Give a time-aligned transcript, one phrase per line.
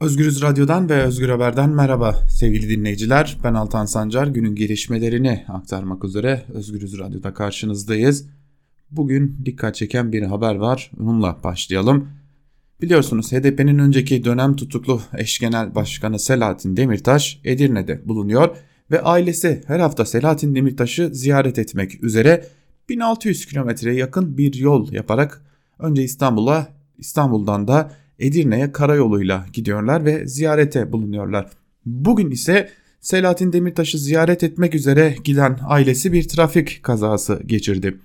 [0.00, 3.38] Özgürüz Radyo'dan ve Özgür Haber'den merhaba sevgili dinleyiciler.
[3.44, 8.26] Ben Altan Sancar günün gelişmelerini aktarmak üzere Özgürüz Radyo'da karşınızdayız.
[8.90, 10.90] Bugün dikkat çeken bir haber var.
[11.00, 12.08] Onunla başlayalım.
[12.82, 18.56] Biliyorsunuz HDP'nin önceki dönem tutuklu eş genel başkanı Selahattin Demirtaş Edirne'de bulunuyor
[18.90, 22.46] ve ailesi her hafta Selahattin Demirtaş'ı ziyaret etmek üzere
[22.88, 25.42] 1600 kilometreye yakın bir yol yaparak
[25.78, 31.50] önce İstanbul'a İstanbul'dan da Edirne'ye karayoluyla gidiyorlar ve ziyarete bulunuyorlar.
[31.86, 32.68] Bugün ise
[33.00, 37.98] Selahattin Demirtaş'ı ziyaret etmek üzere giden ailesi bir trafik kazası geçirdi.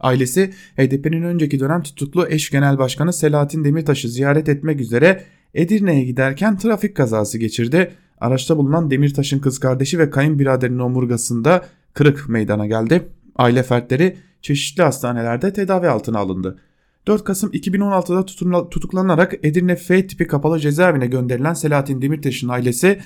[0.00, 5.22] Ailesi HDP'nin önceki dönem tutuklu eş genel başkanı Selahattin Demirtaş'ı ziyaret etmek üzere
[5.54, 7.90] Edirne'ye giderken trafik kazası geçirdi.
[8.20, 11.64] Araçta bulunan Demirtaş'ın kız kardeşi ve kayınbiraderinin omurgasında
[11.94, 13.02] kırık meydana geldi.
[13.36, 16.58] Aile fertleri çeşitli hastanelerde tedavi altına alındı.
[17.06, 18.26] 4 Kasım 2016'da
[18.70, 22.98] tutuklanarak Edirne F tipi kapalı cezaevine gönderilen Selahattin Demirtaş'ın ailesi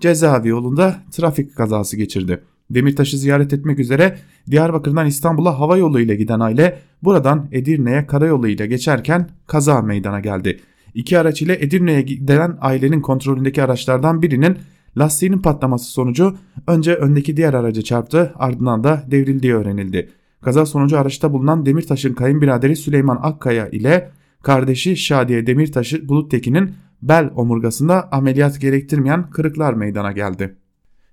[0.00, 2.40] cezaevi yolunda trafik kazası geçirdi.
[2.70, 4.18] Demirtaş'ı ziyaret etmek üzere
[4.50, 10.60] Diyarbakır'dan İstanbul'a hava yolu ile giden aile buradan Edirne'ye karayolu ile geçerken kaza meydana geldi.
[10.94, 14.56] İki araç ile Edirne'ye giden ailenin kontrolündeki araçlardan birinin
[14.98, 20.08] lastiğinin patlaması sonucu önce öndeki diğer araca çarptı ardından da devrildiği öğrenildi.
[20.40, 24.10] Kaza sonucu araçta bulunan Demirtaş'ın kayınbiraderi Süleyman Akkaya ile
[24.42, 30.56] kardeşi Şadiye Demirtaş'ı Buluttekin'in bel omurgasında ameliyat gerektirmeyen kırıklar meydana geldi.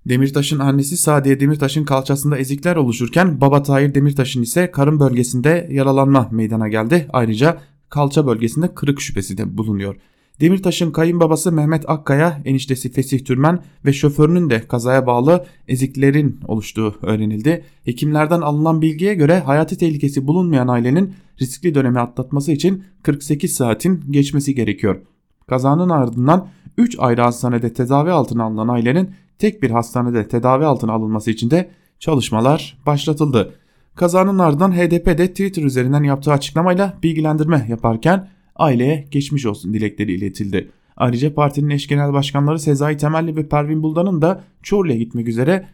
[0.10, 6.68] Demirtaş'ın annesi Sadiye Demirtaş'ın kalçasında ezikler oluşurken baba Tahir Demirtaş'ın ise karın bölgesinde yaralanma meydana
[6.68, 7.08] geldi.
[7.14, 7.58] Ayrıca
[7.90, 9.96] kalça bölgesinde kırık şüphesi de bulunuyor.
[10.42, 17.66] Demirtaş'ın kayınbabası Mehmet Akkaya, eniştesi Fesih Türmen ve şoförünün de kazaya bağlı eziklerin oluştuğu öğrenildi.
[17.84, 24.56] Hekimlerden alınan bilgiye göre hayati tehlikesi bulunmayan ailenin riskli dönemi atlatması için 48 saatin geçmesi
[24.56, 25.02] gerekiyor.
[25.48, 26.48] Kazanın ardından
[26.78, 31.70] 3 ayrı hastanede tedavi altına alınan ailenin tek bir hastanede tedavi altına alınması için de
[32.00, 33.54] çalışmalar başlatıldı.
[33.96, 40.72] Kazanın ardından HDP de Twitter üzerinden yaptığı açıklamayla bilgilendirme yaparken aileye geçmiş olsun dilekleri iletildi.
[40.98, 45.68] Ayrıca partinin eş genel başkanları Sezai Temelli ve Pervin Buldan'ın da Çorlu'ya gitmek üzere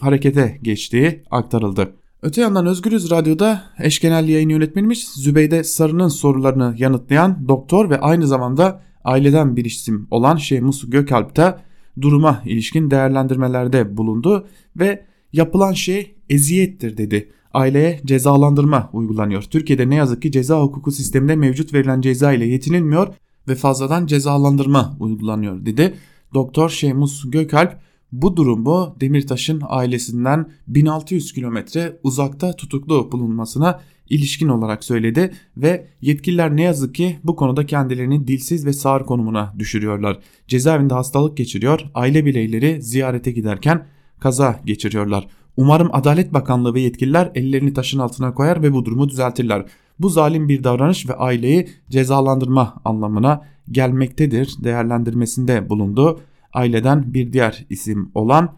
[0.00, 1.92] harekete geçtiği aktarıldı.
[2.22, 8.26] Öte yandan Özgürüz Radyo'da eş genel yayın yönetmenimiz Zübeyde Sarı'nın sorularını yanıtlayan doktor ve aynı
[8.26, 11.60] zamanda aileden bir isim olan Şehmus Gökalp da
[12.00, 14.46] duruma ilişkin değerlendirmelerde bulundu
[14.76, 19.42] ve yapılan şey eziyettir dedi aileye cezalandırma uygulanıyor.
[19.42, 23.14] Türkiye'de ne yazık ki ceza hukuku sisteminde mevcut verilen ceza ile yetinilmiyor
[23.48, 25.94] ve fazladan cezalandırma uygulanıyor dedi.
[26.34, 27.78] Doktor Şemus Gökalp
[28.12, 33.80] bu durumu Demirtaş'ın ailesinden 1600 kilometre uzakta tutuklu bulunmasına
[34.10, 39.54] ilişkin olarak söyledi ve yetkililer ne yazık ki bu konuda kendilerini dilsiz ve sağır konumuna
[39.58, 40.18] düşürüyorlar.
[40.48, 43.86] Cezaevinde hastalık geçiriyor, aile bireyleri ziyarete giderken
[44.20, 45.26] kaza geçiriyorlar.
[45.56, 49.66] Umarım Adalet Bakanlığı ve yetkililer ellerini taşın altına koyar ve bu durumu düzeltirler.
[49.98, 56.20] Bu zalim bir davranış ve aileyi cezalandırma anlamına gelmektedir değerlendirmesinde bulundu.
[56.52, 58.56] Aileden bir diğer isim olan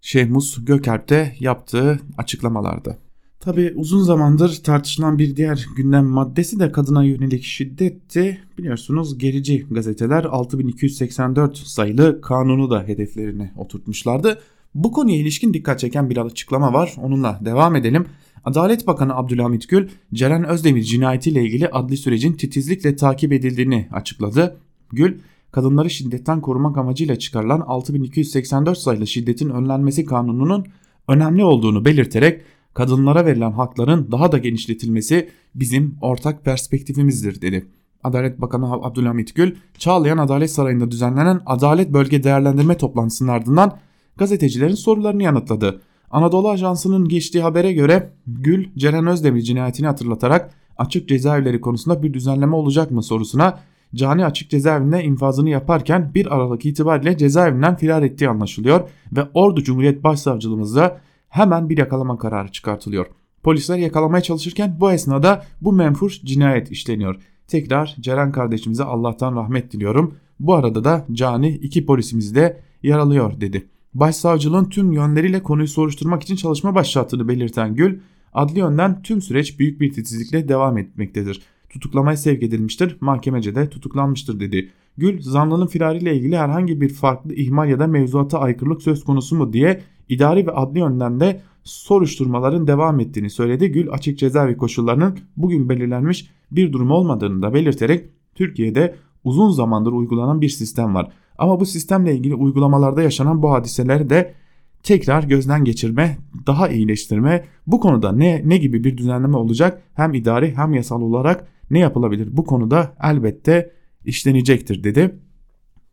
[0.00, 2.98] Şehmus Gökalp de yaptığı açıklamalarda.
[3.40, 8.40] Tabi uzun zamandır tartışılan bir diğer gündem maddesi de kadına yönelik şiddetti.
[8.58, 14.38] Biliyorsunuz gerici gazeteler 6284 sayılı kanunu da hedeflerine oturtmuşlardı.
[14.74, 16.94] Bu konuya ilişkin dikkat çeken bir açıklama var.
[17.02, 18.06] Onunla devam edelim.
[18.44, 24.60] Adalet Bakanı Abdülhamit Gül, Ceren Özdemir cinayetiyle ilgili adli sürecin titizlikle takip edildiğini açıkladı.
[24.92, 25.18] Gül,
[25.52, 30.66] kadınları şiddetten korumak amacıyla çıkarılan 6284 sayılı şiddetin önlenmesi kanununun
[31.08, 32.42] önemli olduğunu belirterek
[32.74, 37.66] kadınlara verilen hakların daha da genişletilmesi bizim ortak perspektifimizdir dedi.
[38.04, 43.78] Adalet Bakanı Abdülhamit Gül, Çağlayan Adalet Sarayı'nda düzenlenen Adalet Bölge Değerlendirme toplantısının ardından
[44.18, 45.80] gazetecilerin sorularını yanıtladı.
[46.10, 52.56] Anadolu Ajansı'nın geçtiği habere göre Gül, Ceren Özdemir cinayetini hatırlatarak açık cezaevleri konusunda bir düzenleme
[52.56, 53.58] olacak mı sorusuna
[53.94, 60.04] Cani açık cezaevinde infazını yaparken 1 Aralık itibariyle cezaevinden firar ettiği anlaşılıyor ve Ordu Cumhuriyet
[60.04, 63.06] Başsavcılığımızda hemen bir yakalama kararı çıkartılıyor.
[63.42, 67.16] Polisler yakalamaya çalışırken bu esnada bu menfur cinayet işleniyor.
[67.46, 70.14] Tekrar Ceren kardeşimize Allah'tan rahmet diliyorum.
[70.40, 73.68] Bu arada da Cani iki polisimizi de yaralıyor dedi.
[73.94, 77.98] Başsavcılığın tüm yönleriyle konuyu soruşturmak için çalışma başlattığını belirten Gül,
[78.32, 81.42] adli yönden tüm süreç büyük bir titizlikle devam etmektedir.
[81.68, 84.70] Tutuklamaya sevk edilmiştir, mahkemece de tutuklanmıştır dedi.
[84.96, 89.52] Gül, zanlının firariyle ilgili herhangi bir farklı ihmal ya da mevzuata aykırılık söz konusu mu
[89.52, 93.72] diye idari ve adli yönden de soruşturmaların devam ettiğini söyledi.
[93.72, 98.04] Gül açık cezaevi koşullarının bugün belirlenmiş bir durum olmadığını da belirterek
[98.34, 98.94] Türkiye'de
[99.24, 101.12] uzun zamandır uygulanan bir sistem var.
[101.38, 104.34] Ama bu sistemle ilgili uygulamalarda yaşanan bu hadiseleri de
[104.82, 110.56] tekrar gözden geçirme, daha iyileştirme, bu konuda ne ne gibi bir düzenleme olacak hem idari
[110.56, 113.70] hem yasal olarak ne yapılabilir bu konuda elbette
[114.04, 115.18] işlenecektir dedi.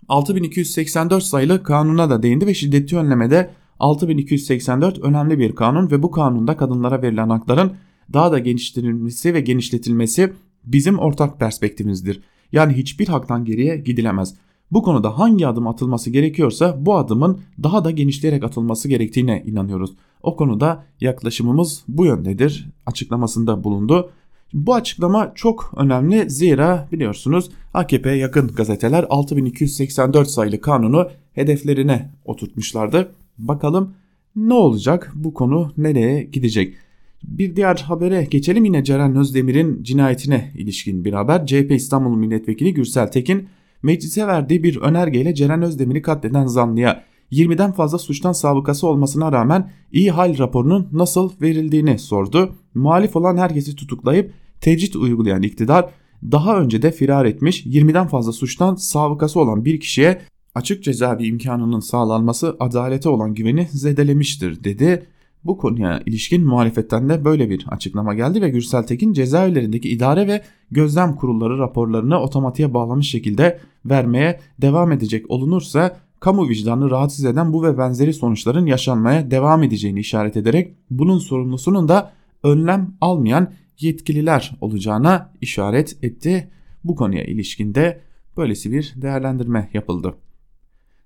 [0.09, 3.49] 6284 sayılı kanuna da değindi ve şiddeti önlemede
[3.79, 7.73] 6284 önemli bir kanun ve bu kanunda kadınlara verilen hakların
[8.13, 10.33] daha da genişletilmesi ve genişletilmesi
[10.65, 12.21] bizim ortak perspektifimizdir.
[12.51, 14.35] Yani hiçbir haktan geriye gidilemez.
[14.71, 19.91] Bu konuda hangi adım atılması gerekiyorsa bu adımın daha da genişleyerek atılması gerektiğine inanıyoruz.
[20.23, 24.09] O konuda yaklaşımımız bu yöndedir açıklamasında bulundu.
[24.53, 33.11] Bu açıklama çok önemli zira biliyorsunuz AKP yakın gazeteler 6284 sayılı kanunu hedeflerine oturtmuşlardı.
[33.37, 33.93] Bakalım
[34.35, 36.75] ne olacak bu konu nereye gidecek?
[37.23, 41.45] Bir diğer habere geçelim yine Ceren Özdemir'in cinayetine ilişkin bir haber.
[41.45, 43.47] CHP İstanbul Milletvekili Gürsel Tekin
[43.85, 50.11] meclise verdiği bir önergeyle Ceren Özdemir'i katleden zanlıya 20'den fazla suçtan sabıkası olmasına rağmen iyi
[50.11, 52.55] hal raporunun nasıl verildiğini sordu.
[52.75, 55.89] Muhalif olan herkesi tutuklayıp tecrit uygulayan iktidar
[56.31, 60.21] daha önce de firar etmiş 20'den fazla suçtan sabıkası olan bir kişiye
[60.55, 65.07] açık cezaevi imkanının sağlanması adalete olan güveni zedelemiştir dedi.
[65.45, 70.41] Bu konuya ilişkin muhalefetten de böyle bir açıklama geldi ve Gürsel Tekin cezaevlerindeki idare ve
[70.71, 77.63] gözlem kurulları raporlarını otomatiğe bağlamış şekilde vermeye devam edecek olunursa kamu vicdanını rahatsız eden bu
[77.63, 82.11] ve benzeri sonuçların yaşanmaya devam edeceğini işaret ederek bunun sorumlusunun da
[82.43, 86.49] önlem almayan yetkililer olacağına işaret etti.
[86.83, 88.01] Bu konuya ilişkinde
[88.37, 90.15] böylesi bir değerlendirme yapıldı.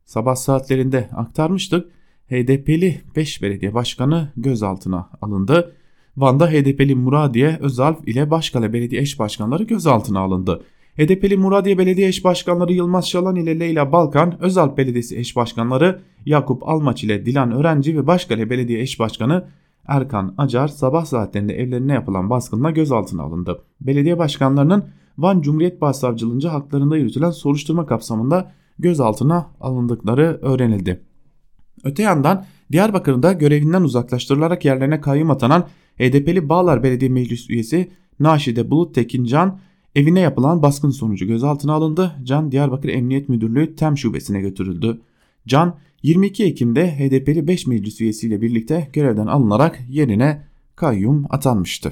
[0.05, 1.91] Sabah saatlerinde aktarmıştık.
[2.29, 5.75] HDP'li 5 belediye başkanı gözaltına alındı.
[6.17, 10.63] Van'da HDP'li Muradiye Özalp ile Başkale Belediye Eş Başkanları gözaltına alındı.
[10.97, 16.69] HDP'li Muradiye Belediye Eş Başkanları Yılmaz Şalan ile Leyla Balkan, Özalp Belediyesi Eş Başkanları Yakup
[16.69, 19.47] Almaç ile Dilan Öğrenci ve Başkale Belediye Eş Başkanı
[19.87, 23.61] Erkan Acar sabah saatlerinde evlerine yapılan baskınla gözaltına alındı.
[23.81, 24.85] Belediye başkanlarının
[25.17, 31.08] Van Cumhuriyet Başsavcılığınca haklarında yürütülen soruşturma kapsamında gözaltına alındıkları öğrenildi.
[31.83, 35.67] Öte yandan Diyarbakır'da görevinden uzaklaştırılarak yerlerine kayyum atanan
[35.97, 39.59] HDP'li Bağlar Belediye Meclis üyesi Naşide Bulut Tekin Can
[39.95, 42.15] evine yapılan baskın sonucu gözaltına alındı.
[42.23, 45.01] Can Diyarbakır Emniyet Müdürlüğü TEM şubesine götürüldü.
[45.47, 50.43] Can 22 Ekim'de HDP'li 5 meclis üyesiyle birlikte görevden alınarak yerine
[50.75, 51.91] kayyum atanmıştı.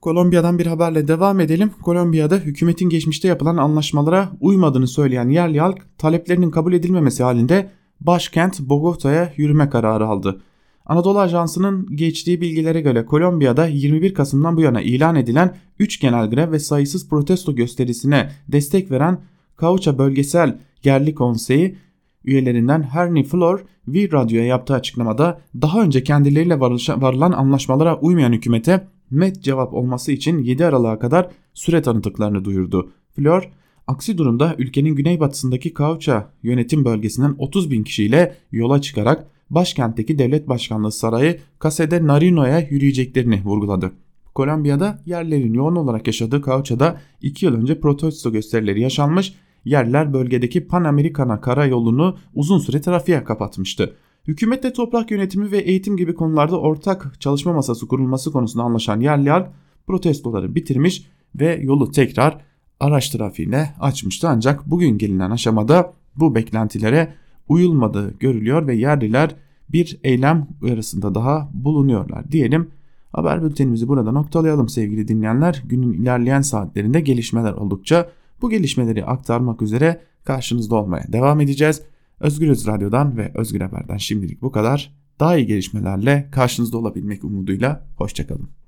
[0.00, 1.70] Kolombiya'dan bir haberle devam edelim.
[1.82, 7.70] Kolombiya'da hükümetin geçmişte yapılan anlaşmalara uymadığını söyleyen yerli halk taleplerinin kabul edilmemesi halinde
[8.06, 10.42] başkent Bogota'ya yürüme kararı aldı.
[10.86, 16.52] Anadolu Ajansı'nın geçtiği bilgilere göre Kolombiya'da 21 Kasım'dan bu yana ilan edilen 3 genel grev
[16.52, 19.18] ve sayısız protesto gösterisine destek veren
[19.60, 21.76] Cauca Bölgesel Yerli Konseyi
[22.24, 29.42] üyelerinden Hernie Flor, V Radyo'ya yaptığı açıklamada daha önce kendileriyle varılan anlaşmalara uymayan hükümete met
[29.42, 32.92] cevap olması için 7 Aralık'a kadar süre tanıdıklarını duyurdu.
[33.16, 33.50] Flor,
[33.86, 40.92] aksi durumda ülkenin güneybatısındaki Cauca yönetim bölgesinden 30 bin kişiyle yola çıkarak başkentteki devlet başkanlığı
[40.92, 43.92] sarayı Casa de Narino'ya yürüyeceklerini vurguladı.
[44.34, 49.34] Kolombiya'da yerlerin yoğun olarak yaşadığı Cauca'da 2 yıl önce protesto gösterileri yaşanmış
[49.64, 53.94] yerler bölgedeki Pan Amerikana karayolunu uzun süre trafiğe kapatmıştı.
[54.26, 59.50] Hükümetle toprak yönetimi ve eğitim gibi konularda ortak çalışma masası kurulması konusunda anlaşan yerliler
[59.86, 62.38] protestoları bitirmiş ve yolu tekrar
[62.82, 64.28] araç trafiğine açmıştı.
[64.28, 67.14] Ancak bugün gelinen aşamada bu beklentilere
[67.48, 69.34] uyulmadığı görülüyor ve yerliler
[69.68, 72.70] bir eylem uyarısında daha bulunuyorlar diyelim.
[73.12, 75.62] Haber bültenimizi burada noktalayalım sevgili dinleyenler.
[75.66, 78.10] Günün ilerleyen saatlerinde gelişmeler oldukça
[78.42, 81.82] bu gelişmeleri aktarmak üzere karşınızda olmaya devam edeceğiz.
[82.20, 84.92] Özgürüz Radyo'dan ve Özgür Haber'den şimdilik bu kadar.
[85.20, 88.61] Daha iyi gelişmelerle karşınızda olabilmek umuduyla hoşçakalın.